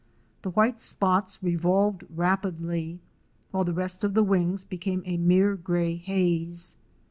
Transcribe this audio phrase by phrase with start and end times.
[0.41, 2.97] The white spots revolved rapidly,
[3.51, 6.75] while the rest of the wings became a mere gray haze.